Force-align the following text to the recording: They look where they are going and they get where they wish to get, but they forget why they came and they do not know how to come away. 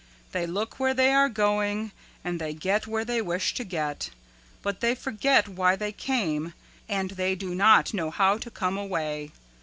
They 0.31 0.47
look 0.47 0.79
where 0.79 0.95
they 0.95 1.11
are 1.13 1.29
going 1.29 1.91
and 2.23 2.41
they 2.41 2.55
get 2.55 2.87
where 2.87 3.05
they 3.05 3.21
wish 3.21 3.53
to 3.53 3.63
get, 3.63 4.09
but 4.63 4.79
they 4.79 4.95
forget 4.95 5.47
why 5.47 5.75
they 5.75 5.91
came 5.91 6.55
and 6.89 7.11
they 7.11 7.35
do 7.35 7.53
not 7.53 7.93
know 7.93 8.09
how 8.09 8.39
to 8.39 8.49
come 8.49 8.79
away. 8.79 9.29